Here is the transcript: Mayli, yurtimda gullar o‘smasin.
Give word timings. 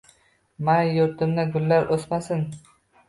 Mayli, 0.69 0.95
yurtimda 0.99 1.45
gullar 1.57 1.89
o‘smasin. 1.97 2.43